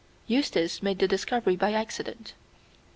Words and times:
Eustace 0.25 0.81
made 0.81 0.97
the 0.97 1.07
discovery 1.07 1.55
by 1.55 1.73
accident. 1.73 2.33